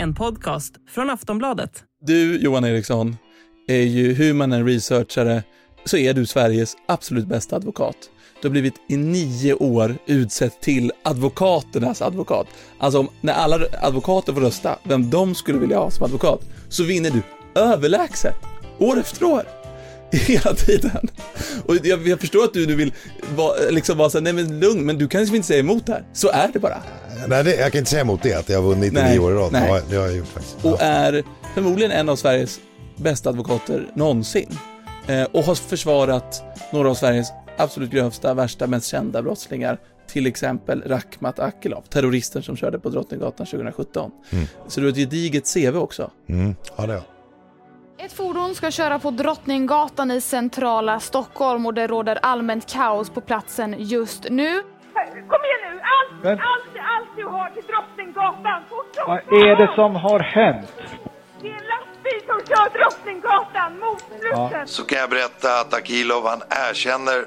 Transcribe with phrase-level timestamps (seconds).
[0.00, 1.84] En podcast från Aftonbladet.
[2.00, 3.16] Du, Johan Eriksson,
[3.68, 5.42] är ju hur man än researchare
[5.84, 7.96] så är du Sveriges absolut bästa advokat.
[8.42, 12.46] Du har blivit i nio år utsett till advokaternas advokat.
[12.78, 16.84] Alltså om, när alla advokater får rösta vem de skulle vilja ha som advokat, så
[16.84, 17.22] vinner du
[17.60, 18.36] överlägset,
[18.78, 19.57] år efter år.
[20.16, 21.08] Hela tiden.
[21.66, 22.92] Och jag, jag förstår att du nu vill
[23.36, 25.86] vara, liksom vara så här, nej men lugn, men du kan liksom inte säga emot
[25.86, 26.04] det här.
[26.12, 26.82] Så är det bara.
[27.28, 29.18] Nej, det, jag kan inte säga emot det, att jag har vunnit i Nej, nio
[29.18, 29.50] år i rad.
[29.52, 30.64] Ja, det har jag gjort faktiskt.
[30.64, 31.22] och är
[31.54, 32.60] förmodligen en av Sveriges
[32.96, 34.58] bästa advokater någonsin.
[35.06, 39.78] Eh, och har försvarat några av Sveriges absolut grövsta, värsta, mest kända brottslingar.
[40.08, 44.10] Till exempel Rakhmat Akilov, terroristen som körde på Drottninggatan 2017.
[44.68, 46.10] Så du har ett gediget CV också.
[46.28, 47.02] Mm, ja, det har jag.
[48.00, 53.20] Ett fordon ska köra på Drottninggatan i centrala Stockholm och det råder allmänt kaos på
[53.20, 54.62] platsen just nu.
[55.28, 55.80] Kom igen nu!
[55.80, 56.40] Allt, allt,
[56.96, 58.62] allt du har till Drottninggatan!
[58.68, 60.72] Fort Vad är det som har hänt?
[61.40, 64.66] Det är en lastbil som kör Drottninggatan mot Slussen!
[64.66, 67.24] så kan jag berätta att Akilov han erkänner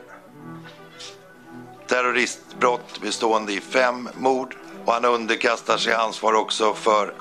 [1.88, 7.14] terroristbrott bestående i fem mord och han underkastar sig ansvar också för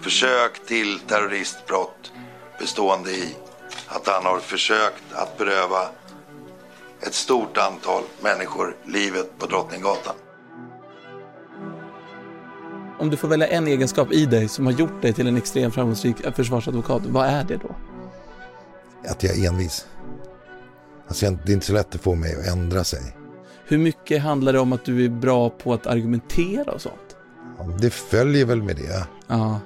[0.00, 2.12] försök till terroristbrott
[2.58, 3.36] bestående i
[3.86, 5.88] att han har försökt att beröva
[7.00, 10.14] ett stort antal människor livet på Drottninggatan.
[12.98, 15.74] Om du får välja en egenskap i dig som har gjort dig till en extremt
[15.74, 17.76] framgångsrik försvarsadvokat, vad är det då?
[19.08, 19.86] Att jag är envis.
[21.08, 23.16] Alltså, det är inte så lätt att få mig att ändra sig.
[23.64, 27.16] Hur mycket handlar det om att du är bra på att argumentera och sånt?
[27.58, 29.06] Ja, Det följer väl med det.
[29.26, 29.60] Ja,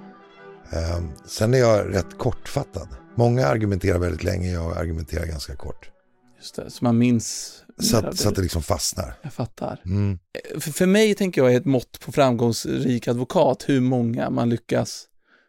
[1.27, 2.89] Sen är jag rätt kortfattad.
[3.15, 5.91] Många argumenterar väldigt länge, jag argumenterar ganska kort.
[6.39, 6.70] just det.
[6.70, 7.59] Så man minns.
[7.79, 9.14] Så att, så att det liksom fastnar.
[9.23, 9.81] Jag fattar.
[9.87, 10.19] Mm.
[10.61, 15.05] För, för mig tänker jag är ett mått på framgångsrik advokat hur många man lyckas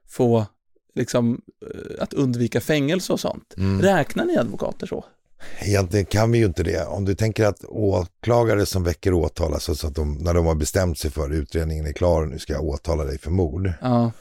[0.10, 0.46] få
[0.96, 1.42] liksom
[1.74, 3.54] eh, att undvika fängelse och sånt.
[3.58, 3.82] Mm.
[3.82, 5.06] Räknar ni advokater så?
[5.60, 6.86] Egentligen kan vi ju inte det.
[6.86, 10.56] Om du tänker att åklagare som väcker åtal, alltså så att de, när de har
[10.56, 13.74] bestämt sig för utredningen är klar och nu ska jag åtala dig för mord.
[13.82, 14.12] Ja,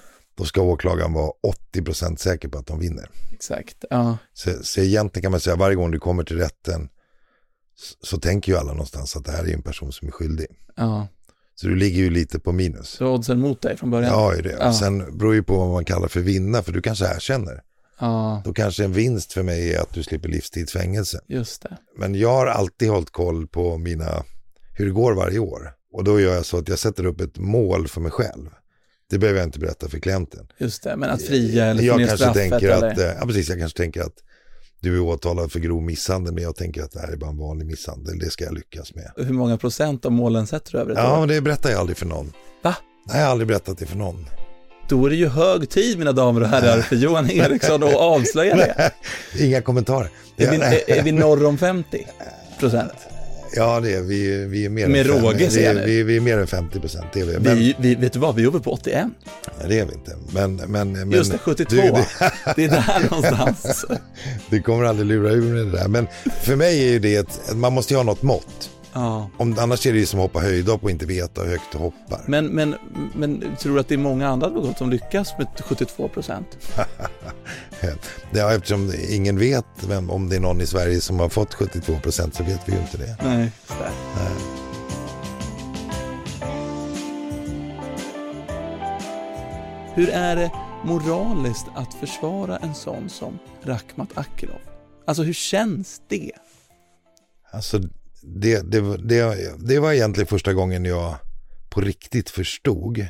[0.43, 1.33] Då ska åklagaren vara
[1.75, 3.09] 80% säker på att de vinner.
[3.33, 3.85] exakt.
[3.91, 6.89] Ja, Så, så egentligen kan man säga varje gång du kommer till rätten
[7.77, 10.47] så, så tänker ju alla någonstans att det här är en person som är skyldig.
[10.77, 11.09] ja.
[11.55, 12.89] Så du ligger ju lite på minus.
[12.89, 14.11] Så oddsen mot dig från början?
[14.13, 14.57] Ja, är det.
[14.61, 14.73] Ja.
[14.73, 17.63] Sen beror ju på vad man kallar för vinna, för du kanske erkänner.
[18.01, 21.21] Ja, Då kanske en vinst för mig är att du slipper livstidsfängelse.
[21.29, 21.77] just det.
[21.97, 24.25] Men jag har alltid hållit koll på mina,
[24.75, 25.73] hur det går varje år.
[25.93, 28.49] Och då gör jag så att jag sätter upp ett mål för mig själv.
[29.13, 30.47] Det behöver jag inte berätta för klienten.
[30.59, 32.91] Just det, men att fria eller jag kanske tänker eller?
[32.93, 34.15] att, eh, ja precis, jag kanske tänker att
[34.81, 37.39] du är åtalad för grov misshandel, men jag tänker att det här är bara en
[37.39, 39.11] vanlig misshandel, det ska jag lyckas med.
[39.17, 41.19] Hur många procent av målen sätter du över ett Ja, år?
[41.21, 42.33] men det berättar jag aldrig för någon.
[42.63, 42.77] Va?
[43.09, 44.27] Nej, jag har aldrig berättat det för någon.
[44.89, 48.57] Då är det ju hög tid, mina damer och herrar, för Johan Eriksson att avslöja
[48.57, 48.93] det.
[49.39, 50.11] Inga kommentarer.
[50.37, 50.57] Är vi,
[50.99, 52.07] är vi norr om 50
[52.59, 52.93] procent?
[53.57, 54.45] Ja, det är vi.
[54.45, 56.81] Vi är mer Med än fem- råge, jag är, vi, vi är mer än 50
[56.81, 57.25] procent, vi.
[57.25, 59.07] Men, Vi, vi, vet du vad, vi är uppe på 81.
[59.59, 60.17] Nej, det är vi inte.
[60.35, 61.77] Men, men, men, Just det, 72.
[61.77, 62.07] Du, det,
[62.57, 63.85] Det är där någonstans.
[64.51, 65.89] du kommer aldrig lura ur mig det där.
[65.89, 66.07] Men
[66.43, 68.71] för mig är ju det ett, man måste ju ha något mått.
[68.93, 69.31] Ja.
[69.37, 71.79] Om, annars är det ju som att hoppa höjdhopp och inte veta hur högt du
[71.79, 72.21] hoppar.
[72.27, 72.75] Men, men,
[73.15, 76.59] men tror du att det är många andra advokater som lyckas med 72 procent?
[78.35, 81.99] Ja, eftersom ingen vet vem, om det är någon i Sverige som har fått 72
[82.03, 83.17] procent så vet vi ju inte det.
[83.23, 83.53] Nej.
[89.95, 90.51] Hur är det
[90.85, 94.61] moraliskt att försvara en sån som Rakhmat Akilov?
[95.07, 96.33] Alltså hur känns det?
[97.51, 97.81] Alltså,
[98.23, 101.17] det, det, det, det var egentligen första gången jag
[101.71, 103.07] på riktigt förstod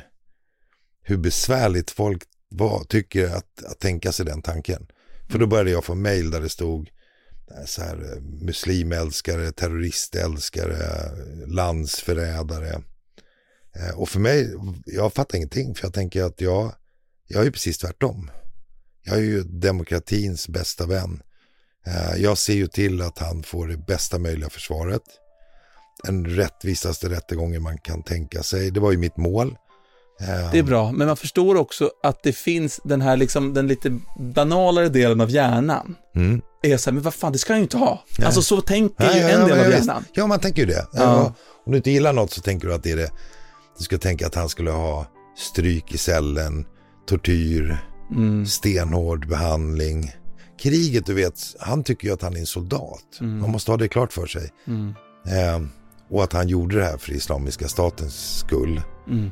[1.01, 4.87] hur besvärligt folk var, tycker att, att tänka sig den tanken.
[5.29, 6.89] För då började jag få mejl där det stod
[7.51, 11.11] eh, så här, eh, muslimälskare, terroristälskare,
[11.47, 12.83] landsförrädare.
[13.75, 14.53] Eh, Och för mig,
[14.85, 16.75] jag fattar ingenting för jag tänker att jag,
[17.27, 18.31] jag är precis tvärtom.
[19.03, 21.21] Jag är ju demokratins bästa vän.
[21.87, 25.01] Eh, Jag ser ju till att han får det bästa möjliga försvaret.
[26.03, 28.71] Den rättvisaste rättegången man kan tänka sig.
[28.71, 29.55] Det var ju mitt mål.
[30.21, 33.67] Eh, Det är bra, men man förstår också att det finns den här liksom, den
[33.67, 35.95] lite banalare delen av hjärnan.
[36.15, 36.41] Mm.
[36.63, 38.03] Är så här, men vad fan, det ska jag ju inte ha.
[38.25, 40.05] Alltså så tänker Ja, ju ja, en ja, del men av hjärnan.
[40.13, 40.87] Ja, man tänker ju det.
[40.93, 41.33] Ja.
[41.65, 43.09] Om du inte gillar något så tänker du att det är det.
[43.77, 45.05] Du ska tänka att han skulle ha
[45.37, 46.65] stryk i cellen,
[47.07, 47.77] tortyr,
[48.11, 48.45] Mm.
[48.45, 50.11] stenhård behandling.
[50.63, 53.03] Kriget, du vet, han tycker ju att han är en soldat.
[53.19, 54.51] Man måste ha det klart för sig.
[54.67, 54.93] Mm.
[55.25, 55.67] Eh,
[56.09, 58.81] Och att han gjorde det här för Islamiska statens skull.
[59.09, 59.31] Mm.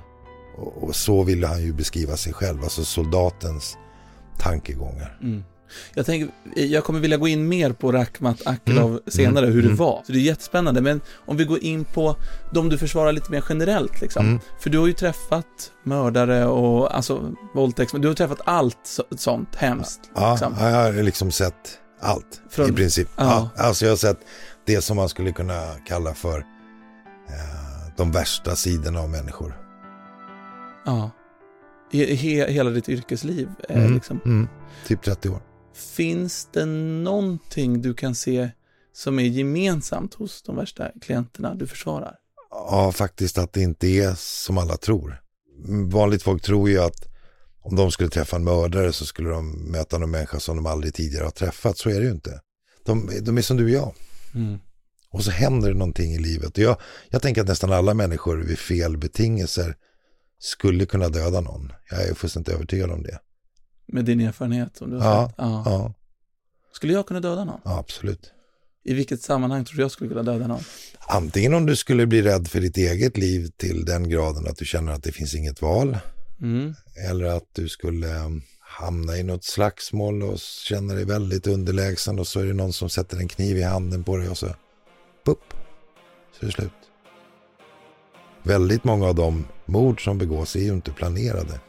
[0.57, 3.77] Och, och så ville han ju beskriva sig själv, alltså soldatens
[4.37, 5.19] tankegångar.
[5.71, 5.93] Mm.
[5.93, 9.01] Jag, tänker, jag kommer vilja gå in mer på Rakhmat Akilov Mm.
[9.07, 9.77] senare, hur det Mm.
[9.77, 10.01] var.
[10.05, 12.15] Så det är jättespännande, men om vi går in på
[12.53, 14.25] de du försvarar lite mer generellt liksom.
[14.25, 14.39] Mm.
[14.59, 19.55] För du har ju träffat mördare och alltså våldtäkt, du har träffat allt så, sånt
[19.55, 19.99] hemskt.
[20.15, 20.55] Ja, liksom.
[20.59, 23.07] jag har liksom sett allt Från- i princip.
[23.17, 23.49] Ja.
[23.55, 23.63] Ja.
[23.63, 24.19] alltså jag har sett
[24.65, 26.37] det som man skulle kunna kalla för
[27.29, 29.57] eh, de värsta sidorna av människor.
[30.85, 31.11] Ja.
[31.93, 33.93] He, hela ditt yrkesliv, eh, Mm.
[33.93, 34.19] liksom.
[34.25, 34.47] Mm.
[34.87, 35.39] Typ 30 år.
[35.73, 38.49] Finns det någonting du kan se
[38.93, 42.15] som är gemensamt hos de värsta klienterna du försvarar?
[42.49, 45.21] Ja, faktiskt att det inte är som alla tror.
[45.91, 47.07] Vanligt folk tror ju att
[47.61, 50.93] om de skulle träffa en mördare så skulle de möta någon människa som de aldrig
[50.93, 51.77] tidigare har träffat.
[51.77, 52.41] Så är det ju inte.
[52.85, 53.93] De, de är som du och jag.
[54.35, 54.59] Mm.
[55.11, 56.57] Och så händer det någonting i livet.
[56.57, 56.77] Jag,
[57.09, 59.75] jag tänker att nästan alla människor vid fel betingelser
[60.39, 61.71] skulle kunna döda någon.
[61.89, 63.19] Jag är fullständigt övertygad om det.
[63.91, 65.35] Med din erfarenhet som du har Ja, sett?
[65.37, 65.63] Ja.
[65.65, 65.93] Ja,
[66.73, 67.59] Skulle jag kunna döda någon?
[67.63, 68.31] ja, absolut.
[68.83, 70.63] I vilket sammanhang tror du jag skulle kunna döda någon?
[70.99, 74.65] Antingen om du skulle bli rädd för ditt eget liv till den graden att du
[74.65, 75.97] känner att det finns inget val.
[76.41, 76.73] Mm.
[77.09, 82.27] Eller att du skulle um, hamna i något slagsmål och känna dig väldigt underlägsen och
[82.27, 84.47] så är det någon som sätter en kniv i handen på dig och så
[85.25, 85.53] pupp,
[86.39, 86.71] så är det slut.
[88.43, 91.59] Väldigt många av de mord som begås är ju inte planerade.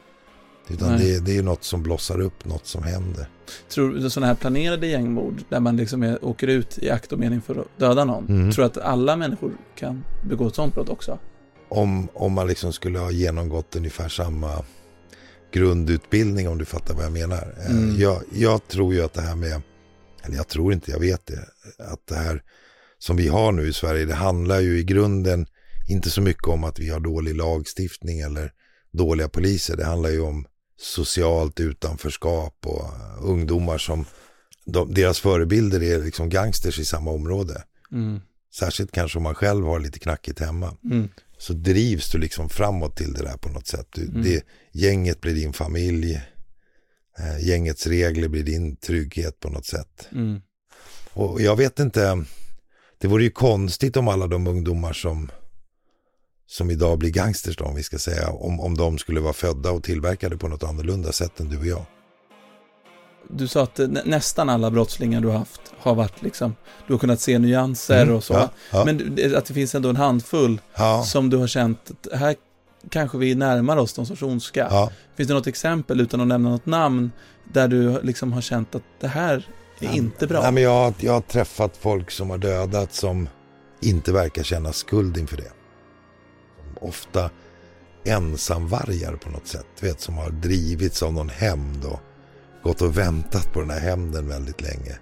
[0.69, 0.99] Utan Nej.
[0.99, 3.27] det, är- det är ju något som blossar upp, något som händer.
[3.69, 7.19] Tror du sådana här planerade gängmord där man liksom är, åker ut i akt och
[7.19, 8.27] mening för att döda någon?
[8.29, 8.51] Mm.
[8.51, 11.19] Tror du att alla människor kan begå ett sådant brott också?
[11.69, 14.63] Om, om man liksom skulle ha genomgått ungefär samma
[15.53, 17.55] grundutbildning om du fattar vad jag menar.
[17.59, 17.95] Eh, Mm.
[17.99, 19.61] Jag, jag tror ju att det här med,
[20.23, 21.39] eller jag tror inte, jag vet det,
[21.91, 22.43] att det här
[22.99, 25.45] som vi har nu i Sverige, det handlar ju i grunden
[25.89, 28.51] inte så mycket om att vi har dålig lagstiftning eller
[28.91, 29.77] dåliga poliser.
[29.77, 30.45] Det handlar ju om
[30.83, 32.89] socialt utanförskap och
[33.21, 34.05] ungdomar som,
[34.65, 37.63] de, deras förebilder är liksom gangsters i samma område.
[37.91, 38.19] Mm.
[38.53, 41.09] Särskilt kanske om man själv har lite knackigt hemma Mm.
[41.37, 43.87] så drivs du liksom framåt till det där på något sätt.
[43.95, 44.23] Du, Mm.
[44.23, 46.21] det, gänget blir din familj,
[47.19, 50.07] eh, gängets regler blir din trygghet på något sätt.
[50.11, 50.41] Mm.
[51.13, 52.23] Och jag vet inte,
[52.97, 55.31] det vore ju konstigt om alla de ungdomar som,
[56.53, 59.71] som idag blir gangsters då, om vi ska säga, om, om de skulle vara födda
[59.71, 61.85] och tillverkade på något annorlunda sätt än du och jag.
[63.29, 66.55] Du sa att eh, nä- nästan alla brottslingar du har haft har varit liksom,
[66.87, 68.33] du har kunnat se nyanser Mm, och så.
[68.33, 68.85] ja, ja.
[68.85, 72.35] Men att det finns ändå en handfull Ja, som du har känt, att här
[72.89, 74.89] kanske vi närmar oss någon sorts ondska.
[75.17, 77.11] Finns det något exempel, utan att nämna något namn,
[77.53, 79.47] där du liksom har känt att det här
[79.79, 80.41] är inte bra?
[80.41, 83.29] Nej, men jag, har- jag har träffat folk som har dödat som
[83.81, 85.51] inte verkar känna skuld inför det.
[86.83, 87.29] Ofta
[88.05, 89.65] ensamvargar på något sätt.
[89.79, 91.99] Vet, som har drivits av någon hämnd och
[92.63, 94.97] gått och väntat på den här hämnden väldigt länge.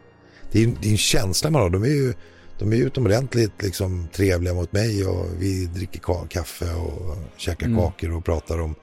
[0.52, 1.70] Det är, det är en känsla man har.
[1.70, 2.14] De är ju,
[2.60, 7.78] de är utomordentligt liksom, trevliga mot mig och vi dricker ka- kaffe och käkar Mm.
[7.80, 8.76] kakor och pratar om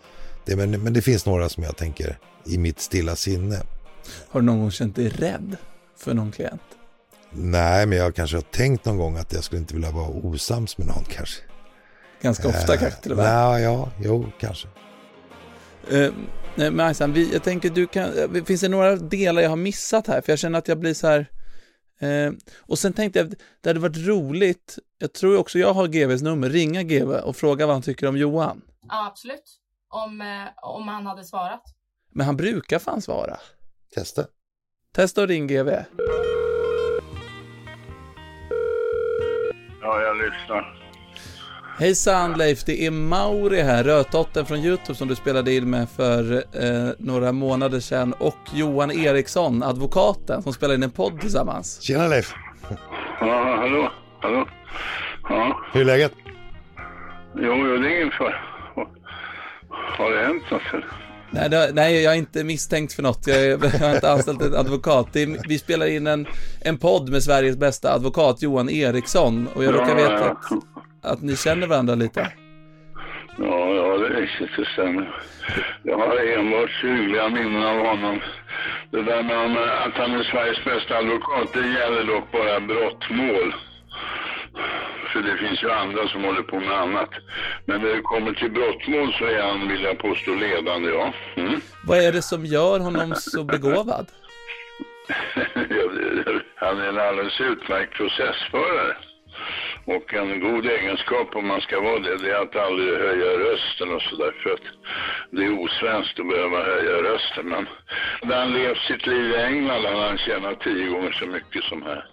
[0.44, 0.56] det.
[0.56, 3.62] Men, men det finns några som jag tänker i mitt stilla sinne.
[4.28, 5.56] Har du någon gång känt dig rädd
[5.98, 6.62] för någon klient?
[7.32, 10.78] Nej, men jag kanske har tänkt någon gång att jag skulle inte vilja vara osams
[10.78, 11.42] med någon kanske.
[12.20, 13.26] Ganska ofta Eh, kanske till och med.
[13.26, 14.68] Nej, ja, jo, kanske.
[15.90, 16.12] Eh,
[16.54, 19.56] nej, men Aysan, vi, jag tänker du kan, eh, finns det några delar jag har
[19.56, 20.20] missat här?
[20.20, 21.26] För jag känner att jag blir så här,
[22.00, 26.22] eh, och sen tänkte jag, det hade varit roligt, jag tror också jag har GVs
[26.22, 28.62] nummer, ringa GV och fråga vad han tycker om Johan.
[28.88, 29.58] Ja, absolut.
[29.90, 31.62] Om, eh, om han hade svarat.
[32.12, 33.37] Men han brukar fan svara.
[33.94, 34.25] Testa.
[34.94, 35.68] Testa och ring GV.
[39.82, 40.77] Ja, jag lyssnar.
[41.78, 46.32] Hejsan Leif, det är Mauri här, Rötotten från YouTube som du spelade in med för
[46.37, 51.80] eh, några månader sedan och Johan Eriksson, advokaten, som spelade in en podd tillsammans.
[51.82, 52.35] Tjena Leif.
[53.20, 53.90] Ja, hallå?
[54.20, 54.49] Hallå?
[55.28, 56.12] Ja, Hur är läget?
[57.35, 58.35] jo, jo, det är ingen fara.
[59.99, 60.62] Har det hänt något?
[60.73, 60.87] eller?
[61.30, 63.26] Nej, det, nej, jag är inte misstänkt för något.
[63.26, 63.49] Jag, är,
[63.80, 65.08] jag har inte anställt en advokat.
[65.12, 66.26] Det är, vi spelar in en,
[66.61, 69.49] en podd med Sveriges bästa advokat, Johan Eriksson.
[69.54, 70.30] Och jag råkar Ja, veta ja.
[70.30, 70.49] att,
[71.02, 72.33] att ni känner varandra lite.
[73.38, 75.23] Ja, ja, det det stämmer.
[75.83, 78.21] Jag har enbart hyggliga minnen av honom.
[78.90, 82.61] Det där med om, eh, att han är Sveriges bästa advokat, det gäller dock bara
[82.61, 83.55] brottmål.
[85.12, 87.11] För det finns ju andra som håller på med annat.
[87.67, 91.12] Men när det kommer till brottmål så är han, vill jag påstå, ledande, ja.
[91.37, 91.61] Mm.
[91.87, 94.07] Vad är det som gör honom så begåvad?
[96.55, 98.97] han är en alldeles utmärkt processförare.
[99.95, 103.95] Och en god egenskap om man ska vara det, det är att aldrig höja rösten
[103.95, 104.33] och sådär.
[104.42, 104.66] För att
[105.30, 107.49] det är osvenskt att behöva höja rösten.
[107.49, 107.66] Men
[108.23, 111.83] när han levt sitt liv i England hade han tjänat tio gånger så mycket som
[111.83, 112.07] här.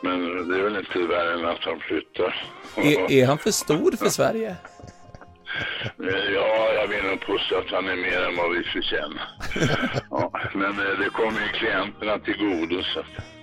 [0.00, 2.34] Men det är väl inte värre än att han flyttar.
[2.76, 4.56] Är, är han för stor för Sverige?
[6.34, 9.28] Ja, jag vill nog påstå att han är mer än vad vi förtjänar.
[10.10, 13.41] Ja, men eh, det kommer ju klienterna till godo så att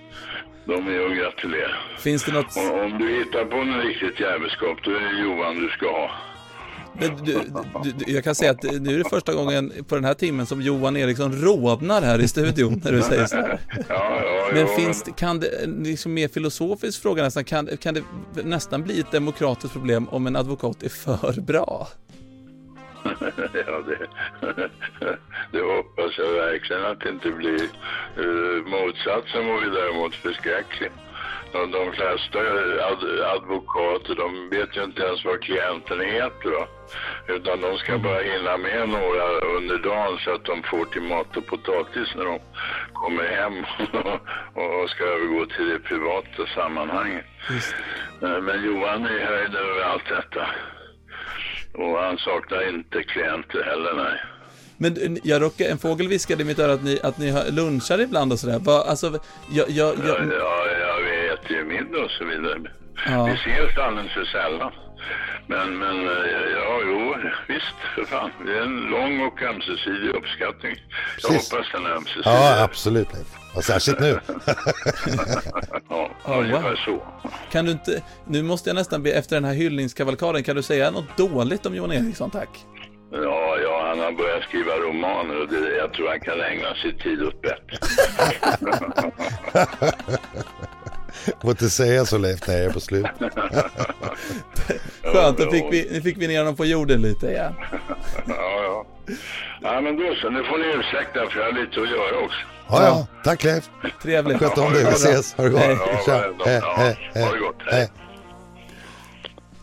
[0.70, 1.76] de är att gratulera.
[1.98, 2.56] Finns det något...
[2.56, 6.10] Och om du hittar på något riktigt jävelskap, då är det Johan du ska ha.
[7.00, 7.32] Men du,
[7.82, 10.46] du, du, jag kan säga att nu är det första gången på den här timmen
[10.46, 13.60] som Johan Eriksson rodnar här i studion när du säger så här.
[13.88, 17.94] Ja, ja, Men ja, finns det, kan det, liksom mer filosofisk fråga nästan, kan, kan
[17.94, 18.02] det
[18.44, 21.88] nästan bli ett demokratiskt problem om en advokat är för bra?
[23.66, 23.98] ja, det,
[25.52, 27.68] det hoppas jag verkligen att det inte blir.
[29.00, 30.90] Motsatsen vore däremot förskräcklig.
[31.52, 32.38] De, de flesta
[32.90, 36.50] ad, advokater, de vet ju inte ens vad klienten heter.
[36.50, 36.66] Va?
[37.28, 39.24] Utan de ska bara hinna med några
[39.56, 42.38] under dagen så att de får till mat och potatis när de
[42.92, 43.58] kommer hem
[44.54, 47.24] och ska övergå till det privata sammanhanget.
[48.22, 50.46] Eh, Men Johan är höjd över allt detta.
[51.74, 54.20] Och han saknar inte klienter heller, nej.
[54.82, 58.00] Men jag råkar, en fågel viskade i mitt öra att ni, att ni har lunchar
[58.00, 58.60] ibland och sådär.
[58.88, 59.18] Alltså,
[59.50, 62.58] jag, jag, Ja, jag, ja, jag vet ju middag och så vidare.
[63.06, 63.24] Ja.
[63.24, 64.72] Vi ses alldeles för sällan.
[65.46, 67.14] Men, men, eh, ja, jo,
[67.48, 68.30] visst, för fan.
[68.46, 70.76] Det är en lång och ömsesidig uppskattning.
[71.22, 71.52] Jag Precis.
[71.52, 72.22] hoppas den är ömsesidig.
[72.24, 73.08] Ja, absolut.
[73.56, 74.20] Och särskilt nu.
[75.88, 76.76] ja, Ja, ungefär wow.
[76.84, 77.02] så.
[77.52, 80.90] kan du inte, nu måste jag nästan be, efter den här hyllningskavalkaden, kan du säga
[80.90, 82.48] något dåligt om Johan Eriksson, tack?
[83.12, 86.98] Ja, ja, han har börjat skriva romaner och det, jag tror han kan ägna sin
[86.98, 87.78] tid åt bättre.
[91.42, 93.06] Får inte säga så Leif när jag är på slut.
[95.02, 97.54] Skönt, då fick vi, nu fick vi ner honom på jorden lite igen.
[98.26, 98.86] Ja, ja.
[99.62, 100.30] Ja, men då så.
[100.30, 102.38] Nu får ni ursäkta för jag har lite att göra också.
[102.68, 103.06] Ja, ja.
[103.24, 103.64] Tack Leif.
[104.02, 104.38] Trevligt.
[104.38, 104.84] Sköt om dig.
[104.84, 105.34] Vi ses.
[105.34, 105.60] Ha det gott.
[106.46, 106.62] Hej.
[106.76, 107.32] Hej, hej,
[107.70, 107.88] hej.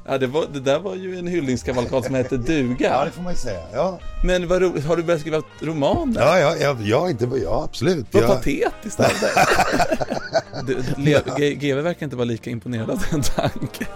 [0.09, 3.09] Ja, det, var, det där var ju en hyllningskavalkad som hette duga.
[3.15, 3.59] får man ju säga.
[3.73, 6.21] Ja, Men vad ro, har du börjat skriva romaner?
[6.21, 8.05] ja, ja, ja, ja, inte, ja absolut.
[8.11, 9.31] Vad Jag, patetiskt av dig.
[10.67, 13.87] Du, Le- G- GW verkar inte vara lika imponerad av den tanken.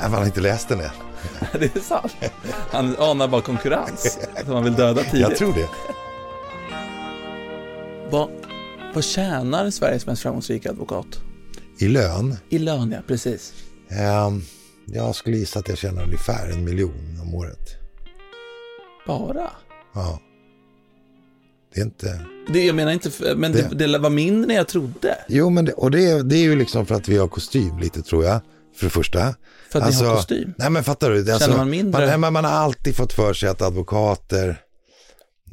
[0.00, 0.90] Nej, man har inte läst den än.
[1.58, 2.12] Det är sant.
[2.70, 5.20] Han anar bara konkurrens som han vill döda tidigt.
[5.20, 5.68] Jag tror det.
[8.10, 8.28] Vad,
[8.94, 11.06] vad tjänar Sveriges mest framgångsrika advokat?
[11.78, 12.36] I lön.
[12.48, 13.52] I lön, ja, precis.
[13.88, 14.42] ehm,
[14.86, 17.68] jag skulle gissa att jag tjänar ungefär en miljon om året.
[19.06, 19.50] Bara?
[19.94, 20.20] Ja.
[21.74, 22.20] Det är inte...
[22.52, 25.16] Det, jag menar inte, men det, Det- det var mindre än jag trodde.
[25.28, 27.78] Jo, men det, och det, är- det är ju liksom för att vi har kostym
[27.78, 28.40] lite tror jag.
[28.76, 29.34] För det första.
[29.70, 30.54] För att ni har kostym?
[30.58, 31.32] Nej men fattar du?
[31.32, 32.00] Alltså, man mindre?
[32.06, 34.60] Man, nej, man har alltid fått för sig att advokater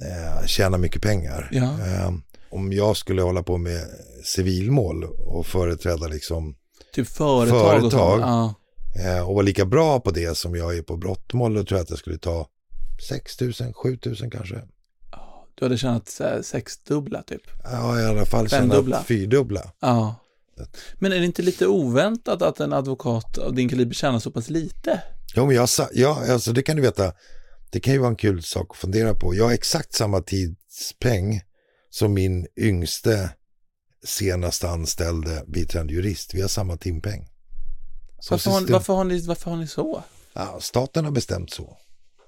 [0.01, 1.49] eh, tjänar mycket pengar.
[1.51, 1.63] Ja.
[1.63, 2.11] Eh,
[2.49, 3.81] om jag skulle hålla på med
[4.23, 6.55] civilmål och företräda liksom
[6.93, 8.19] Typ företag, och Företag.
[8.21, 8.57] sånt.
[8.95, 11.83] Eh, och vara lika bra på det som jag är på brottmål, då tror jag
[11.83, 12.47] att jag skulle ta
[13.09, 14.61] 6 000, 7 000 kanske.
[15.55, 17.41] Du hade tjänat här, sexdubbla typ.
[17.63, 19.71] Ja, i alla fall tjänat fyrdubbla.
[19.79, 20.15] Ja.
[20.95, 24.49] Men är det inte lite oväntat att en advokat av din kaliber tjänar så pass
[24.49, 25.01] lite?
[25.35, 27.13] Jo, men jag sa, ja, alltså det kan du veta.
[27.69, 29.35] Det kan ju vara en kul sak att fundera på.
[29.35, 31.41] Jag har exakt samma tidspeng
[31.89, 33.29] som min yngste
[34.03, 36.33] senaste anställde biträdande jurist.
[36.33, 37.30] Vi har samma timpeng.
[38.29, 40.03] Varför har, varför, har ni, varför har ni så?
[40.33, 41.77] ja, staten har bestämt så.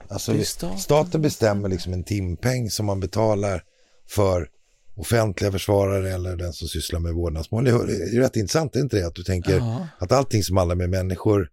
[0.10, 0.80] Alltså, staten.
[0.80, 1.22] staten.
[1.22, 3.64] bestämmer liksom en timpeng som man betalar
[4.10, 4.50] för
[4.96, 7.64] offentliga försvarare eller den som sysslar med vårdnadsmål.
[7.64, 9.08] Det är rätt intressant, är inte det?
[9.08, 9.88] Att du tänker Ja.
[10.00, 11.50] att allting som handlar med människor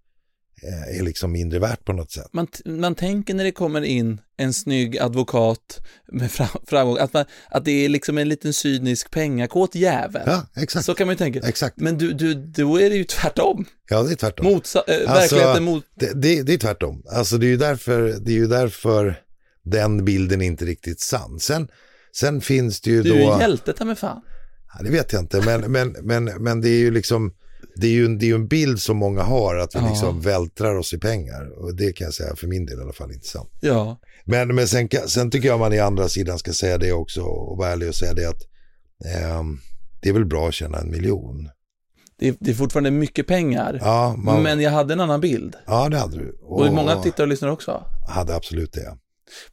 [0.98, 2.28] är liksom mindre värt på något sätt.
[2.32, 7.24] Man, man tänker när det kommer in en snygg advokat med fram, framgång, att, man,
[7.50, 10.22] att det är liksom en liten cynisk pengakåt jävel.
[10.26, 10.86] Ja, exakt.
[10.86, 11.48] Så kan man ju tänka.
[11.48, 11.76] Exakt.
[11.76, 13.64] Men du, du, då är det ju tvärtom.
[13.90, 14.46] Ja, det är tvärtom.
[14.46, 15.84] Motsa, äh, Alltså, verkligheten mot...
[15.94, 17.02] Det, det, det är tvärtom.
[17.12, 19.20] Alltså det är ju därför, det är ju därför
[19.62, 21.40] den bilden är inte riktigt sann.
[21.40, 21.68] Sen,
[22.16, 23.14] sen finns det ju Du då...
[23.14, 24.20] är ju hjälte ta mig fan.
[24.74, 27.32] Ja, det vet jag inte, men, men, men, men det är ju liksom,
[27.76, 29.88] det är ju, en- det är ju en bild som många har att vi Ja.
[29.88, 31.58] liksom vältrar oss i pengar.
[31.58, 33.50] Och det kan jag säga för min del i alla fall inte sant.
[33.60, 34.00] Ja.
[34.24, 37.56] Men, men sen, sen tycker jag man i andra sidan ska säga det också och
[37.58, 38.42] vara ärlig och säga det att
[39.16, 39.58] ehm,
[40.02, 41.50] det är väl bra att tjäna en miljon.
[42.18, 43.78] Det är, det är fortfarande mycket pengar.
[43.82, 45.56] Ja, man, Men jag hade en annan bild.
[45.66, 46.38] ja det hade du.
[46.42, 47.84] Och, många tittare och lyssnar också.
[48.08, 48.84] hade absolut det.
[48.84, 48.96] Men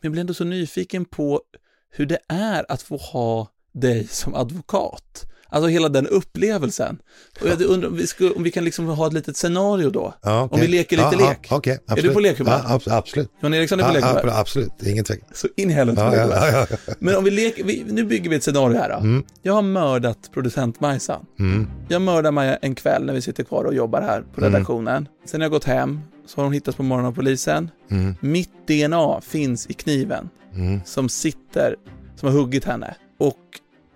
[0.01, 1.41] jag blir ändå så nyfiken på
[1.89, 5.25] hur det är att få ha dig som advokat.
[5.49, 6.97] Alltså hela den upplevelsen.
[7.41, 10.13] Och jag undrar om vi, skulle, om vi kan liksom ha ett litet scenario då.
[10.21, 10.55] Ja, okej.
[10.55, 11.47] Om vi leker lite ja, lek.
[11.49, 12.51] Ja, okej, Är du på lekhumör?
[12.51, 13.31] Ja, abs- absolut.
[13.41, 15.27] Jan Eriksson är på ja, absolut, ingen tvekan.
[15.33, 16.67] Så in i helvete.
[16.99, 18.95] Men om vi leker, vi, nu bygger vi ett scenario här då.
[18.95, 19.23] Mm.
[19.41, 21.25] Jag har mördat producent Majsan.
[21.39, 21.67] Mm.
[21.87, 24.53] Jag mördar Maja en kväll när vi sitter kvar och jobbar här på Mm.
[24.53, 25.07] redaktionen.
[25.25, 27.71] Sen har jag gått hem, så har hon hittats på morgonen av polisen.
[27.91, 28.15] Mm.
[28.19, 30.79] Mitt DNA finns i kniven Mm.
[30.85, 31.75] som sitter,
[32.15, 32.95] som har huggit henne.
[33.19, 33.37] Och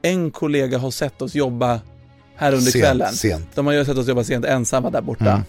[0.02, 1.82] en kollega har sett oss jobba
[2.36, 3.14] här under Sent, kvällen.
[3.14, 3.48] sent.
[3.56, 5.44] De har ju sett oss jobba sent ensamma där borta.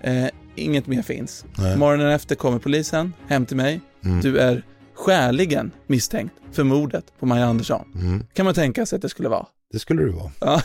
[0.00, 1.44] Eh, inget mer finns.
[1.58, 1.68] Mm.
[1.68, 1.78] Nej.
[1.78, 3.80] Morgonen efter kommer polisen hem till mig.
[4.04, 4.20] Mm.
[4.20, 4.62] Du är
[4.94, 7.84] skäligen misstänkt för mordet på Maja Andersson.
[7.94, 8.26] Mm.
[8.32, 9.46] Kan man tänka sig att det skulle vara.
[9.72, 10.30] Det skulle du vara.
[10.40, 10.62] Ja.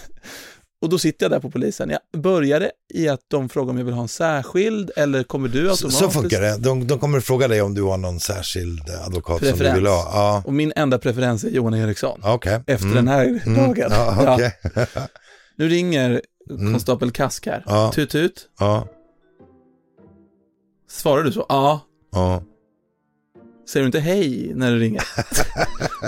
[0.81, 1.89] Och då sitter jag där på polisen.
[1.89, 5.59] Jag började i att de frågar om jag vill ha en särskild eller kommer du
[5.71, 5.99] automatiskt?
[5.99, 6.57] så funkar det.
[6.57, 9.77] De, de kommer fråga dig om du har någon särskild advokat som du Preferens.
[9.77, 10.09] vill ha.
[10.13, 12.19] Ja, Och min enda preferens är Johan Eriksson.
[12.23, 12.61] okej.
[12.67, 12.95] Efter Mm.
[12.95, 13.53] den här Mm.
[13.55, 13.75] dagen.
[13.91, 14.33] Ja, Ja.
[14.33, 14.55] okej.
[15.55, 16.73] Nu ringer Mm.
[16.73, 17.63] konstapel Kask här.
[17.67, 17.91] Ja.
[17.91, 18.49] Tut tut.
[18.59, 18.87] ja,
[20.89, 21.45] Svarar du så?
[21.49, 21.79] Ja.
[22.11, 22.43] ja.
[23.69, 25.03] Säger du inte hej när du ringer?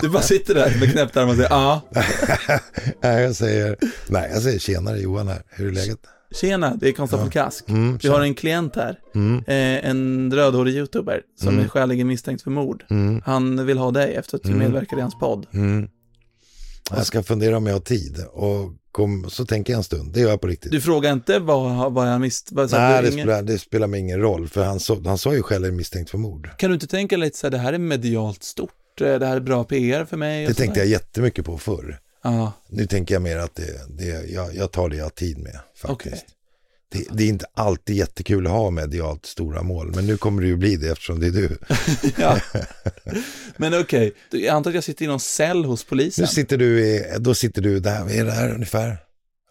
[0.02, 1.82] du bara sitter där med knäppt arm och säger ja.
[3.04, 3.76] nej, jag säger,
[4.10, 5.42] nej, jag säger tjenare Johan här.
[5.50, 6.00] Hur är läget?
[6.42, 7.70] Tjena, det är konstapel Kask.
[7.70, 9.00] Mm, Vi har en klient här.
[9.16, 9.38] Mm.
[9.48, 11.64] Eh, en rödhårig youtuber som Mm.
[11.66, 12.84] är skäligen misstänkt för mord.
[12.90, 13.22] Mm.
[13.26, 14.60] Han vill ha dig efter att du Mm.
[14.60, 15.46] medverkar i hans podd.
[15.54, 15.88] Mm.
[16.92, 20.14] Jag ska fundera om jag har tid och kom, så tänker jag en stund.
[20.14, 20.72] Det gör jag på riktigt.
[20.72, 24.20] Du frågar inte vad, vad så att Nej, det ringer- spelar, det spelar mig ingen
[24.20, 24.48] roll.
[24.48, 26.50] För han, så, han sa ju själv misstänkt för mord.
[26.58, 29.36] Kan du inte tänka lite så här, det här är medialt stort, eh, det här
[29.36, 30.42] är bra PR för mig?
[30.42, 30.80] Det tänkte sådär?
[30.82, 32.00] jag jättemycket på förr.
[32.24, 35.38] Ja, Nu tänker jag mer att det, det, jag, jag tar det jag har tid
[35.38, 36.14] med faktiskt.
[36.16, 36.24] Okej.
[36.92, 40.48] Det, det är inte alltid jättekul att ha medialt stora mål, men nu kommer det
[40.48, 41.58] ju bli det eftersom det är du.
[42.18, 42.40] ja.
[43.58, 46.22] Men okej, jag antar att jag sitter i någon cell hos polisen.
[46.24, 48.98] Nu sitter du i, då sitter du där, vad är det här ungefär?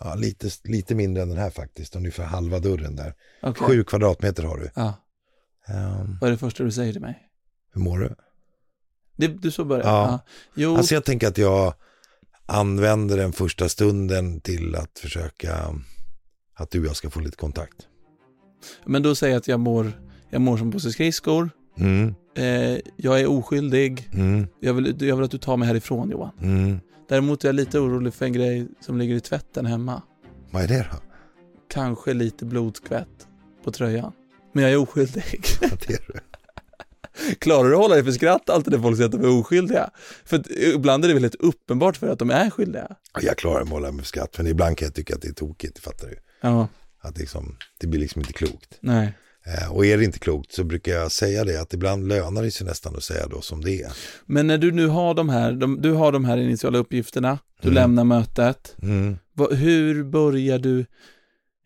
[0.00, 3.14] Ja, lite, lite mindre än den här faktiskt, ungefär halva dörren där.
[3.42, 3.66] Okej.
[3.66, 4.71] Sju kvadratmeter har du.
[4.75, 4.95] Ja.
[5.68, 7.18] Ehm, Vad är det första du säger till mig?
[7.73, 8.14] hur mår du?
[9.16, 9.85] Det, du så börjar?
[9.87, 10.18] Ja.
[10.54, 11.74] Jo, Alltså jag tänker att jag
[12.46, 15.74] använder den första stunden till att försöka
[16.59, 17.87] att du och jag ska få lite kontakt.
[18.85, 19.92] men då säger jag att jag mår,
[20.31, 21.51] jag mår som Bosse Skridskor.
[21.79, 24.09] Mm, Eh, jag är oskyldig.
[24.12, 26.31] mm, Jag vill, jag vill att du tar mig härifrån Johan.
[26.42, 26.79] mm.
[27.09, 30.03] Däremot är jag lite orolig för en grej som ligger i tvätten hemma.
[30.51, 30.99] Vad är det då?
[31.68, 33.29] Kanske lite blodskvätt
[33.64, 34.12] på tröjan.
[34.53, 35.23] Men jag är oskyldig.
[35.61, 36.21] Vad är det?
[37.38, 39.90] Klarar du att hålla dig för skratt alltid när folk säger att de är oskyldiga?
[40.24, 42.88] För att ibland är det väldigt uppenbart för att de är skyldiga.
[43.22, 45.33] Jag klarar att hålla mig för skratt, men ibland kan jag tycka att det är
[45.33, 46.16] tokigt, fattar du?
[46.40, 46.68] Ja,
[47.00, 48.78] Att liksom, det blir liksom inte klokt.
[48.81, 49.12] nej.
[49.46, 52.50] Eh, och är det inte klokt så brukar jag säga det, att ibland lönar det
[52.50, 53.92] sig nästan att säga då som det är.
[54.26, 57.68] Men när du nu har de här, de, du har de här initiala uppgifterna, du
[57.68, 57.74] Mm.
[57.74, 58.76] lämnar mötet.
[58.83, 59.16] Mm.
[59.35, 60.87] Vad- hur börjar du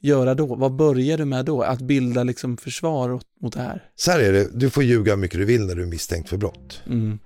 [0.02, 0.54] göra då?
[0.54, 1.62] Vad börjar du med då?
[1.62, 3.82] Att bilda liksom försvar mot det här?
[3.96, 6.28] Så här är det, du får ljuga hur mycket du vill när du är misstänkt
[6.28, 6.82] för brott.
[6.86, 7.18] Mm.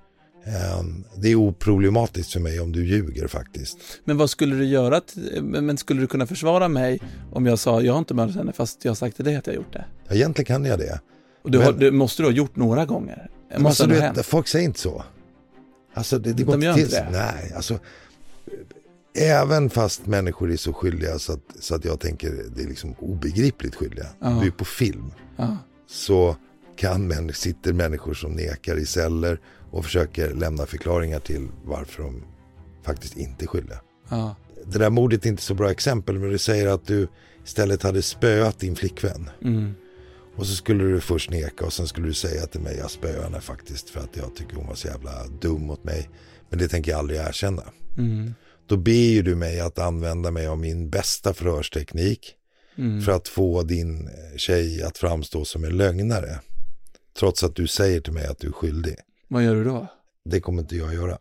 [0.46, 0.84] Eh,
[1.16, 3.78] det är oproblematiskt för mig om du ljuger faktiskt.
[4.04, 5.00] Men vad skulle du göra?
[5.00, 7.00] t- Men skulle du kunna försvara mig
[7.32, 9.46] om jag sa jag har inte mördat henne fast jag har sagt till dig att
[9.46, 9.84] jag gjort det?
[10.14, 11.00] Egentligen kan jag det.
[11.42, 13.30] Och du Men- har, det måste du ha gjort några gånger.
[13.52, 15.04] Men måste alltså, du vet, folk säger inte så.
[15.94, 17.18] Alltså det, det De går gör inte inte till det?
[17.18, 17.78] Nej, alltså.
[19.18, 22.94] Även fast människor är så skyldiga så att, så att jag tänker det är liksom
[22.98, 24.06] obegripligt skyldiga.
[24.20, 24.38] Ja.
[24.40, 25.12] Du är på film.
[25.36, 25.56] Ja.
[25.88, 26.36] Så
[26.76, 32.22] kan män, sitter människor som nekar i celler och försöker lämna förklaringar till varför de
[32.84, 33.80] faktiskt inte är skyldiga.
[34.08, 34.36] Ja.
[34.64, 37.08] Det där mordet är inte så bra exempel men du säger att du
[37.44, 39.30] istället hade spöat din flickvän.
[39.42, 39.74] Mm.
[40.36, 43.22] Och så skulle du först neka och sen skulle du säga till mig jag spöar
[43.22, 46.10] henne faktiskt för att jag tycker hon var så jävla dum mot mig.
[46.50, 47.62] Men det tänker jag aldrig erkänna.
[47.98, 48.34] Mm.
[48.68, 52.32] Då ber ju du mig att använda mig av min bästa förhörsteknik
[52.78, 53.02] Mm.
[53.02, 56.40] för att få din eh, tjej att framstå som en lögnare.
[57.18, 58.96] Trots att du säger till mig att du är skyldig.
[59.28, 59.86] Vad gör du då?
[60.24, 61.18] Det kommer inte jag göra.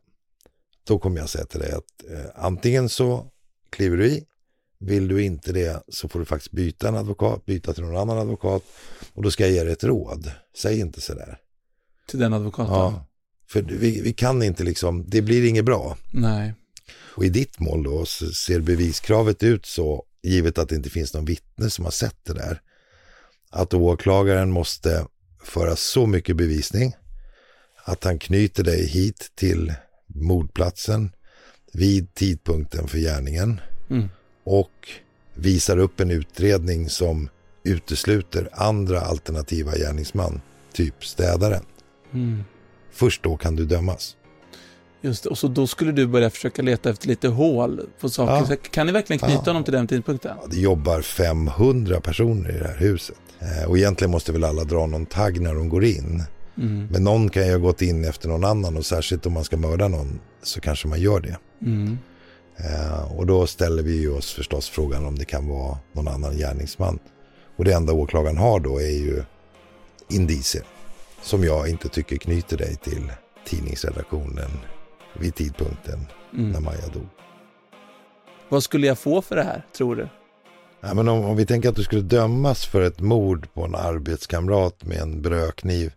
[0.88, 3.28] Då kommer jag säga till dig att eh, antingen så
[3.70, 4.24] kliver du i.
[4.80, 8.18] Vill du inte det så får du faktiskt byta en advokat, byta till någon annan
[8.18, 8.64] advokat.
[9.14, 10.32] Och då ska jag ge dig ett råd.
[10.58, 11.38] Säg inte sådär.
[12.08, 12.74] Till den advokaten?
[12.74, 13.06] Ja.
[13.50, 15.98] För vi, vi kan inte liksom, det blir inget bra.
[16.14, 16.54] Nej.
[17.16, 21.26] Och i ditt mål då ser beviskravet ut så, givet att det inte finns någon
[21.26, 22.62] vittne som har sett det där,
[23.50, 25.08] att åklagaren måste
[25.44, 26.96] föra så mycket bevisning
[27.84, 29.74] att han knyter dig hit till
[30.08, 31.12] mordplatsen
[31.74, 34.10] vid tidpunkten för gärningen Mm.
[34.44, 34.90] och
[35.34, 37.30] visar upp en utredning som
[37.64, 40.42] utesluter andra alternativa gärningsman,
[40.74, 41.66] typ städaren.
[42.14, 42.44] Mm.
[42.92, 44.16] Först då kan du dömas.
[45.02, 48.48] Just det, och så då skulle du börja försöka leta efter lite hål på saker.
[48.50, 48.58] Ja.
[48.72, 49.50] Kan ni verkligen knyta Ja.
[49.50, 50.38] honom till den tidpunkten?
[50.42, 53.18] Ja, det jobbar 500 personer i det här huset.
[53.40, 56.24] Eh, och egentligen måste väl alla dra någon tagg när de går in.
[56.58, 56.88] Mm.
[56.92, 59.58] Men någon kan ju ha gått in efter någon annan och särskilt om man ska
[59.58, 61.38] mörda någon så kanske man gör det.
[61.62, 61.98] Mm.
[62.58, 66.38] Eh, och då ställer vi ju oss förstås frågan om det kan vara någon annan
[66.38, 67.00] gärningsman.
[67.58, 69.24] Och det enda åklagaren har då är ju
[70.10, 70.64] indicier.
[71.24, 73.12] Som jag inte tycker knyter dig till
[73.48, 74.52] tidningsredaktionen
[75.20, 76.50] vid tidpunkten Mm.
[76.52, 77.08] när Maja dog.
[78.50, 80.10] Vad skulle jag få för det här, tror du?
[80.82, 83.76] Ja, men om, om vi tänker att du skulle dömas för ett mord på en
[83.76, 85.94] arbetskamrat med en brödkniv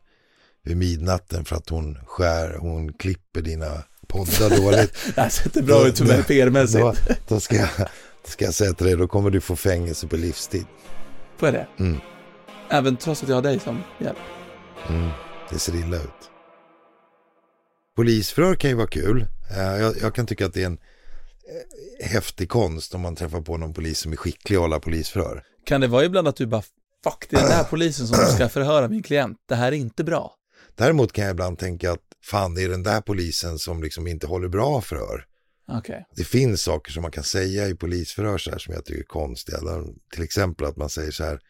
[0.62, 4.94] vid midnatten för att hon skär, hon klipper dina poddar dåligt.
[5.14, 6.80] Det här ser inte bra ut för mig PR-mässigt.
[6.80, 6.94] Då,
[7.28, 7.68] då, ska jag,
[8.24, 10.66] då ska jag säga till dig, då kommer du få fängelse på livstid.
[11.36, 11.66] Får jag det?
[11.84, 12.00] Mm.
[12.70, 14.18] Även trots att jag har dig som hjälp?
[14.88, 15.08] Mm,
[15.50, 16.30] det ser illa ut.
[17.98, 19.26] Polisförhör kan ju vara kul.
[19.50, 20.78] Eh, Jag, jag kan tycka att det är en
[22.00, 25.42] eh, häftig konst om man träffar på någon polis som är skicklig att hålla polisförhör.
[25.64, 26.62] Kan det vara ibland att du bara,
[27.04, 29.38] fuck, det är den här polisen som ska förhöra min klient.
[29.48, 30.34] Det här är inte bra.
[30.74, 34.26] Däremot kan jag ibland tänka att fan det är den där polisen som liksom inte
[34.26, 35.24] håller bra förhör.
[35.68, 36.06] Okej.
[36.16, 39.04] Det finns saker som man kan säga i polisförhör så här som jag tycker är
[39.04, 39.58] konstiga.
[40.14, 41.40] Till exempel att man säger så här,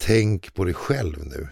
[0.00, 1.48] tänk på dig själv nu.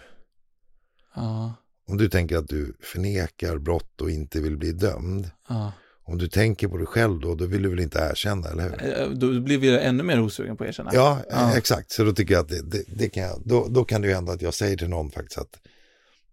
[1.15, 1.53] Ja,
[1.89, 5.29] Om du tänker att du förnekar brott och inte vill bli dömd.
[5.49, 5.73] ja.
[6.03, 9.01] Om du tänker på dig själv då, då vill du väl inte erkänna, eller hur?
[9.01, 10.89] Eh, Då blir vi ännu mer osugen på att erkänna.
[10.93, 11.35] Ja, Ja.
[11.51, 11.91] eh, exakt.
[11.91, 14.13] Så då tycker jag att det, det, det kan jag, då, då kan det ju
[14.13, 15.59] hända att jag säger till någon faktiskt att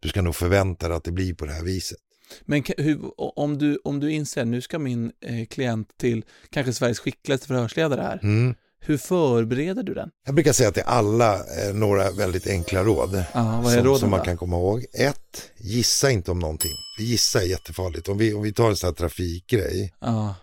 [0.00, 1.98] du ska nog förvänta dig att det blir på det här viset.
[2.44, 2.98] Men hur,
[3.38, 8.00] om, du, om du inser, nu ska min eh, klient till kanske Sveriges skickligaste förhörsledare
[8.00, 8.20] här.
[8.22, 8.54] Mm.
[8.80, 10.10] Hur förbereder du den?
[10.26, 13.24] Jag brukar säga till alla eh, några väldigt enkla råd.
[13.34, 14.24] Ja, vad är som, som man då?
[14.24, 14.84] kan komma ihåg.
[14.92, 16.72] Ett, gissa inte om någonting.
[16.98, 18.08] Gissa är jättefarligt.
[18.08, 19.94] Om vi, om vi tar en sån här trafikgrej.
[20.00, 20.34] Ja,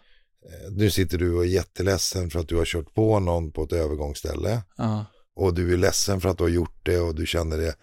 [0.45, 3.63] Eh, Nu sitter du och är jätteledsen för att du har kört på någon på
[3.63, 4.61] ett övergångsställe.
[4.77, 7.75] ja, Och du är ledsen för att du har gjort det och du känner det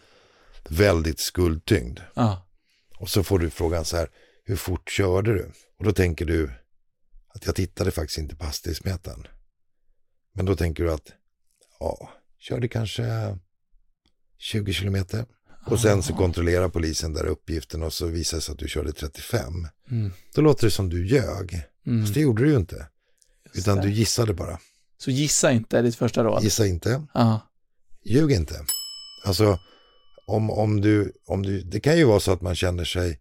[0.69, 2.01] väldigt skuldtyngd.
[2.99, 4.09] Och så får du frågan så här,
[4.45, 5.51] hur fort körde du?
[5.79, 6.51] Och då tänker du
[7.35, 9.27] att jag tittade faktiskt inte på hastighetsmätaren.
[10.33, 11.12] Men då tänker du att,
[11.81, 13.05] ja, körde kanske
[14.38, 15.27] 20 kilometer.
[15.66, 18.93] Och sen så kontrollerar polisen där uppgiften och så visar det sig att du körde
[18.93, 19.69] 35.
[19.90, 20.12] Mm.
[20.35, 21.62] Då låter det som du ljög.
[21.87, 22.03] Mm.
[22.03, 22.87] Fast det gjorde du ju inte.
[23.55, 24.59] Utan du gissade bara.
[24.99, 26.43] Så gissa inte är ditt första råd.
[26.43, 27.07] Gissa inte.
[27.14, 27.40] Ja,
[28.05, 28.55] Ljug inte.
[29.25, 29.59] Alltså,
[30.27, 33.21] om, om, du, om du, det kan ju vara så att man känner sig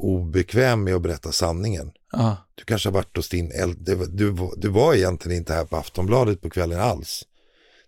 [0.00, 1.92] obekväm med att berätta sanningen.
[2.12, 5.76] ja, Du kanske har varit hos din äldre, du, du, var egentligen inte här på
[5.76, 7.22] Aftonbladet på kvällen alls.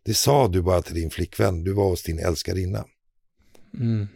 [0.04, 2.84] Det sa du bara till din flickvän, du var hos din älskarinna.
[3.74, 4.08] mm.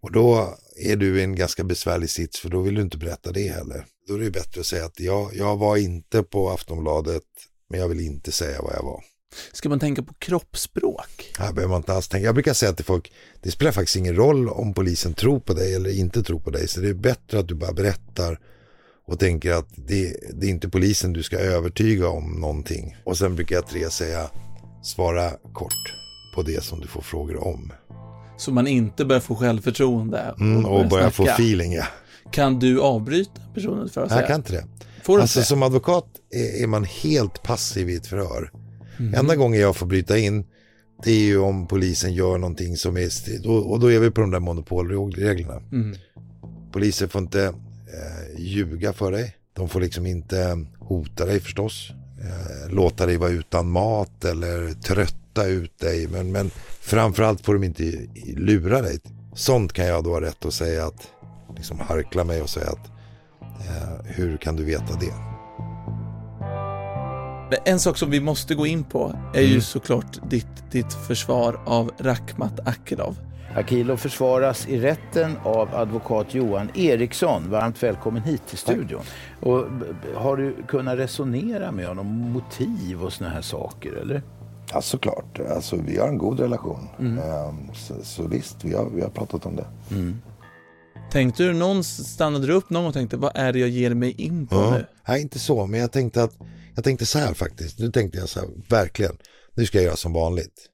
[0.00, 3.32] Och då är du i en ganska besvärlig sits för då vill du inte berätta
[3.32, 3.86] det heller.
[4.08, 7.22] Då är det bättre att säga att jag, jag var inte på Aftonbladet
[7.68, 9.04] men jag vill inte säga vad jag var.
[9.52, 11.32] Ska man tänka på kroppsspråk?
[11.38, 12.24] Här behöver man inte alls tänka.
[12.26, 13.12] Jag brukar säga till folk,
[13.42, 16.68] det spelar faktiskt ingen roll om polisen tror på dig eller inte tror på dig.
[16.68, 18.38] Så det är bättre att du bara berättar
[19.06, 22.96] och tänker att det, det är inte polisen du ska övertyga om någonting.
[23.04, 24.30] Och sen brukar jag tre säga,
[24.82, 25.94] svara kort
[26.34, 27.72] på det som du får frågor om.
[28.38, 31.84] Så man inte börjar få självförtroende Mm, och börja få feeling, ja.
[32.32, 34.20] Kan du avbryta personen för att säga?
[34.20, 34.64] Jag kan inte det.
[35.04, 35.44] Får Alltså det?
[35.44, 38.50] som advokat är, är man helt passiv i ett förhör.
[38.98, 40.44] Enda gången jag får bryta in
[41.04, 44.10] det är ju om polisen gör någonting som är, st- och, och då är vi
[44.10, 45.62] på de där monopolreglerna.
[45.72, 45.96] Mm.
[46.72, 49.34] Poliser får inte eh, ljuga för dig.
[49.52, 51.90] De får liksom inte hota dig förstås.
[52.20, 56.08] Eh, låta dig vara utan mat eller trötta ut dig.
[56.08, 58.06] Men, men framförallt får de inte
[58.36, 58.98] lura dig.
[59.34, 61.08] Sånt kan jag då ha rätt att säga att,
[61.56, 62.86] liksom harkla mig och säga att
[63.66, 65.37] eh, hur kan du veta det?
[67.50, 69.60] Men En sak som vi måste gå in på är ju Mm.
[69.60, 73.16] såklart ditt, ditt försvar av Rakhmat Akilov.
[73.56, 77.50] Akilov försvaras i rätten av advokat Johan Eriksson.
[77.50, 79.00] Varmt välkommen hit till studion.
[79.40, 79.64] Och,
[80.14, 83.92] har du kunnat resonera med honom om motiv och såna här saker?
[83.92, 84.22] eller?
[84.72, 85.40] Ja, såklart.
[85.54, 86.88] Alltså, vi har en god relation.
[87.00, 87.18] Ehm,
[87.74, 89.64] Så, så visst, vi har, vi har pratat om det.
[91.12, 93.94] Tänkte du någon, stannade du upp någon gång och tänkte vad är det jag ger
[93.94, 94.70] mig in på Ja.
[94.70, 94.86] nu?
[95.08, 96.32] Nej, inte så, men jag tänkte att
[96.74, 97.78] jag tänkte så här faktiskt.
[97.78, 99.16] Nu tänkte jag så här, verkligen.
[99.54, 100.66] Nu ska jag göra som vanligt.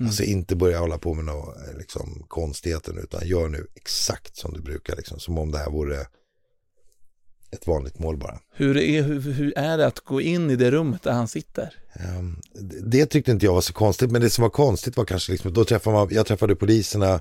[0.00, 4.60] Alltså inte börja hålla på med några liksom, konstigheter utan gör nu exakt som du
[4.60, 4.96] brukar.
[4.96, 6.00] Liksom, som om det här vore
[7.50, 8.38] ett vanligt mål bara.
[8.54, 11.74] Hur är, hur, hur är det att gå in i det rummet där han sitter?
[11.94, 15.04] Ehm, det- det tyckte inte jag var så konstigt, men det som var konstigt var
[15.04, 17.20] kanske liksom, då träffade man, jag träffade poliserna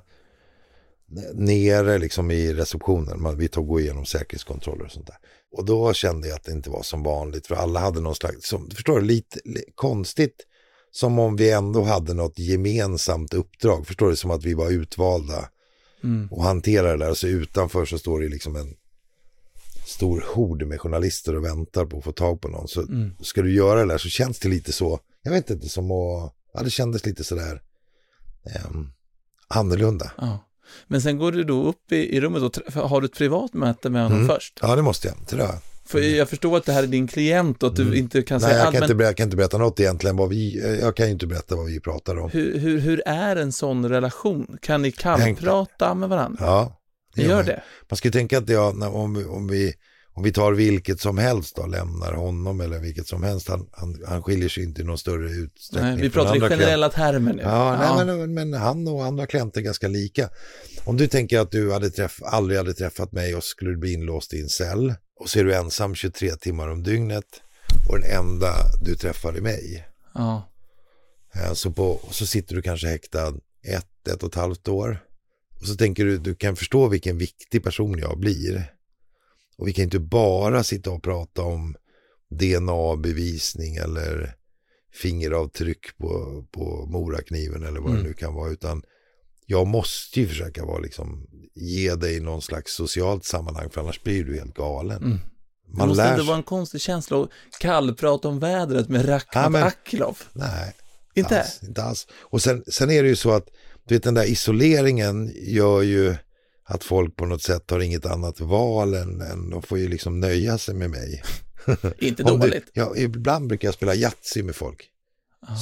[1.34, 3.21] nere liksom i receptionen.
[3.21, 5.17] Man, vi tog gå igenom säkerhetskontroller och sånt där.
[5.58, 8.47] Och då kände jag att det inte var som vanligt för alla hade någon slags,
[8.47, 10.45] som, förstår du, lite li, konstigt.
[10.91, 13.88] Som om vi ändå hade något gemensamt uppdrag.
[13.88, 15.50] Förstår du, som att vi var utvalda
[16.04, 16.28] Mm.
[16.32, 17.13] och hanterar det där.
[17.13, 18.76] Så utanför så står det liksom en
[19.86, 22.67] stor hord med journalister och väntar på att få tag på någon.
[22.67, 23.15] Så Mm.
[23.21, 26.34] ska du göra det där så känns det lite så, jag vet inte, som att,
[26.54, 27.62] ja det kändes lite sådär
[28.69, 28.91] um,
[29.47, 30.12] annorlunda.
[30.17, 30.47] Ja.
[30.88, 33.90] Men sen går du då upp i, i rummet och har du ett privat möte
[33.90, 34.30] med honom Mm.
[34.36, 34.60] först?
[34.62, 35.56] Ja det måste jag, tror jag.
[35.86, 38.48] För jag förstår att det här är din klient och att du inte kan Mm.
[38.50, 40.16] Nej, säga jag kan, men inte, berätta- jag kan inte berätta något egentligen.
[40.18, 42.30] Vad vi, jag kan ju inte berätta vad vi pratar om.
[42.30, 44.58] hur, hur, hur är en sån relation?
[44.62, 46.46] Kan ni kallprata med varandra?
[46.46, 46.78] Ja,
[47.16, 47.46] Ni gör man.
[47.46, 47.64] det?
[47.90, 49.74] Man ska ju tänka att jag, om, vi- om, vi,
[50.13, 54.04] om vi tar vilket som helst då, lämnar honom eller vilket som helst, han, han,
[54.08, 55.93] han skiljer sig inte i någon större utsträckning.
[55.93, 57.41] Nej, vi pratar i generella termer nu.
[57.41, 60.30] Ja, Nej, men, men han och andra klienter är ganska lika.
[60.84, 64.34] Om du tänker att du hade träff, aldrig hade träffat mig och skulle bli inlåst
[64.34, 67.26] i en cell och så är du ensam 23 timmar om dygnet
[67.89, 69.88] och den enda du träffar är mig.
[70.13, 70.47] ja.
[71.36, 75.00] Eh, Så, på, så sitter du kanske häktad ett, ett och ett halvt år.
[75.62, 78.74] Och så tänker du, du kan förstå vilken viktig person jag blir.
[79.62, 81.76] Och vi kan inte bara sitta och prata om
[82.30, 84.36] DNA-bevisning eller
[84.93, 88.04] fingeravtryck på, på morakniven eller vad Mm.
[88.04, 88.52] det nu kan vara.
[88.52, 88.84] Utan
[89.45, 94.24] jag måste ju försöka vara liksom, ge dig någon slags socialt sammanhang för annars blir
[94.24, 95.04] du helt galen.
[95.04, 95.17] Mm.
[95.67, 99.43] Det Man måste lär inte vara en konstig känsla att kallprata om vädret med Rakhmat
[99.43, 100.17] Ja, men- Akilov.
[100.34, 100.76] Nej.
[101.15, 101.39] Inte?
[101.41, 102.08] Alls, inte alls.
[102.19, 103.47] Och sen, sen är det ju så att
[103.88, 106.15] du vet, den där isoleringen gör ju
[106.72, 110.20] att folk på något sätt har inget annat val än, än de får ju liksom
[110.20, 111.24] nöja sig med mig.
[112.00, 112.70] Inte Om du- dåligt.
[112.74, 114.88] ja, ibland brukar jag spela Yatzy med folk.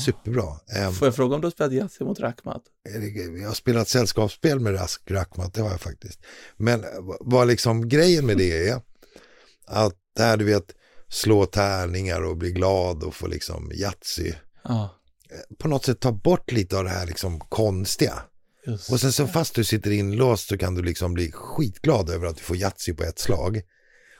[0.05, 0.59] Superbra.
[0.75, 2.61] Ehm, Får jag fråga om du har spelat Yatzy mot Rakhmat?
[3.41, 6.19] jag har spelat sällskapsspel med Rask Rakhmat, det har jag faktiskt.
[6.57, 6.87] Men v-
[7.19, 8.81] vad liksom grejen med det är
[9.67, 10.75] att där du vet
[11.09, 14.95] slå tärningar och bli glad och få liksom Yatzy Ja,
[15.57, 18.13] på något sätt ta bort lite av det här liksom konstiga.
[18.69, 22.27] Just Och sen så fast du sitter inlåst så kan du liksom bli skitglad över
[22.27, 23.61] att du får Yatzy på ett slag.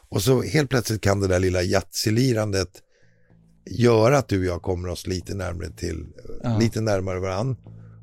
[0.09, 2.69] Och så helt plötsligt kan det där lilla Yatzy-lirandet
[3.65, 6.05] göra att du och jag kommer oss lite närmare till,
[6.43, 6.57] Ja.
[6.57, 7.57] lite närmare varann.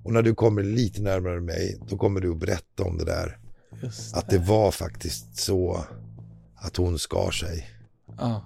[0.04, 3.38] Och när du kommer lite närmare mig, då kommer du att berätta om det där.
[3.82, 5.84] Just Att det var faktiskt så
[6.56, 7.70] att hon skar sig.
[8.18, 8.44] Ja.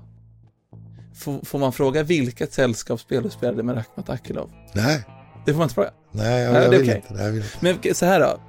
[1.15, 4.51] Får, får man fråga vilket sällskapsspel du spelade med Rakhmat Akilov?
[4.75, 5.05] Nej,
[5.45, 5.91] Det får man inte fråga.
[6.13, 7.03] nej, jag, Nej, jag vill okej.
[7.11, 7.23] inte.
[7.23, 7.81] Jag vill inte.
[7.85, 8.41] Men så här då.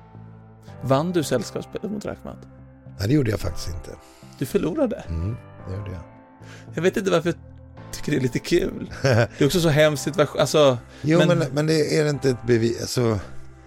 [0.84, 2.38] Vann du sällskapsspelet mot Rakhmat?
[3.00, 3.90] Nej, det gjorde jag faktiskt inte.
[4.40, 5.04] Du förlorade.
[5.10, 5.36] Mm,
[5.68, 6.02] det gjorde jag.
[6.74, 7.38] Jag vet inte varför jag
[7.94, 8.92] tycker det är lite kul.
[9.02, 10.42] Det är också så hemskt situation.
[10.42, 12.82] Alltså, Jo, Men- men, men, det är inte ett bevis.
[12.82, 13.20] Alltså,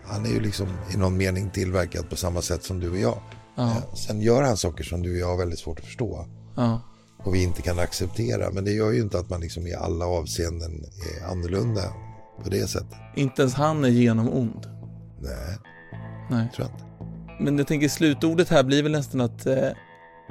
[0.05, 3.19] han är ju liksom i någon mening tillverkad på samma sätt som du och jag.
[3.57, 6.27] ja, Eh, Sen gör han saker som du och jag har väldigt svårt att förstå
[6.57, 6.81] ja.
[7.25, 8.51] och vi inte kan acceptera.
[8.51, 10.85] Men det gör ju inte att man liksom i alla avseenden
[11.21, 11.83] är annorlunda
[12.43, 12.99] på det sättet.
[13.17, 14.67] Inte ens han är genom ond.
[15.21, 15.59] Nej,
[16.31, 16.49] Nej.
[16.55, 16.85] tror jag inte.
[17.41, 19.69] Men jag tänker slutordet här blir väl nästan att eh,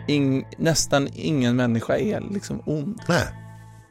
[0.07, 3.01] ing, nästan ingen människa är liksom ond.
[3.09, 3.27] Nej,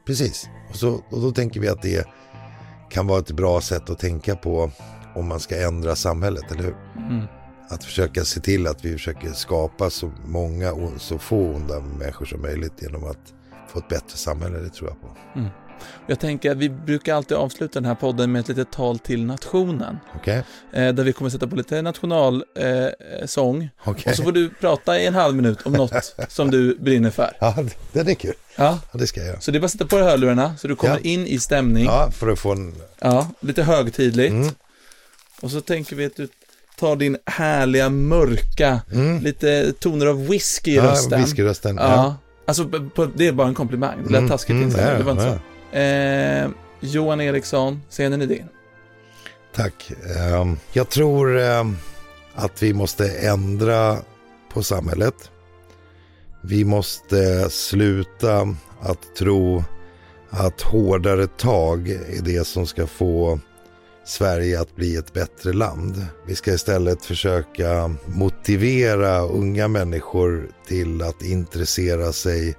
[0.07, 0.49] precis.
[0.71, 2.07] Och, så, och då tänker vi att det
[2.91, 4.71] kan vara ett bra sätt att tänka på
[5.15, 6.77] om man ska ändra samhället, eller hur?
[6.97, 7.27] Mm.
[7.69, 12.27] Att försöka se till att vi försöker skapa så många och så få onda människor
[12.27, 13.35] som möjligt genom att
[13.69, 15.17] få ett bättre samhälle, det tror jag på.
[16.07, 19.25] Jag tänker att vi brukar alltid avsluta den här podden med ett litet tal till
[19.25, 19.99] nationen.
[20.17, 20.43] Okej?
[20.73, 23.63] Eh, där vi kommer sätta på lite nationalsång.
[23.63, 23.69] Eh.
[23.85, 24.11] Okej.
[24.11, 27.33] Och så får du prata i en halv minut om något som du brinner för.
[27.41, 27.55] Ja,
[27.93, 28.35] det- är kul.
[28.57, 28.79] Ja.
[28.93, 29.41] Ja, det ska jag göra.
[29.41, 31.01] Så det är bara att sätta på dig hörlurarna så du kommer Ja.
[31.11, 31.85] in i stämning.
[31.85, 32.75] Ja, för att få en...
[33.01, 34.33] Ja, lite högtidligt.
[34.33, 34.49] Mm.
[35.43, 36.29] Och så tänker vi att du
[36.79, 38.81] tar din härliga mörka,
[39.23, 40.87] lite toner av whisky i Mm.
[40.87, 41.21] Ja, rösten.
[41.21, 41.77] whiskyrösten.
[41.77, 41.83] Ja.
[41.95, 42.17] Ja.
[42.47, 43.97] Alltså, på, det är bara en komplimang.
[44.05, 45.39] Det lät Mm, taskigt mm, ja, det var inte så.
[45.73, 48.49] Eh, Johan Eriksson, scenen är din.
[49.55, 49.93] Tack.
[50.17, 51.77] Ehm, jag tror ehm,
[52.35, 53.99] att vi måste ändra
[54.53, 55.31] på samhället.
[56.43, 59.65] Vi måste sluta att tro
[60.31, 63.41] att hårdare tag är det som ska få
[64.05, 66.07] Sverige att bli ett bättre land.
[66.27, 72.55] Vi ska istället försöka motivera unga människor till att intressera sig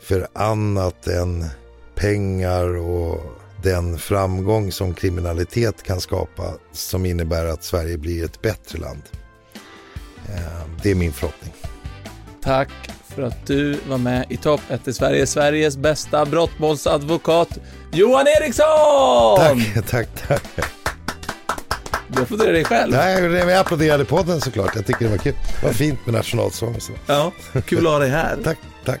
[0.00, 1.44] för annat än
[1.94, 3.20] pengar och
[3.62, 9.02] den framgång som kriminalitet kan skapa som innebär att Sverige blir ett bättre land.
[10.28, 11.52] Eh, det är min förhoppning.
[12.42, 12.70] Tack
[13.14, 17.58] för att du var med i Topp 1 i Sverige, Sveriges bästa brottmålsadvokat
[17.92, 19.38] Johan Eriksson!
[19.38, 20.66] Tack, tack, tack.
[22.08, 22.92] Du applåderade dig själv.
[22.92, 24.76] Nej, jag applåderade podden såklart.
[24.76, 25.34] Jag tycker det var kul.
[25.60, 26.92] Det var fint med nationalsång och så.
[27.06, 27.32] Ja,
[27.66, 28.38] kul att ha dig här.
[28.44, 29.00] tack, tack.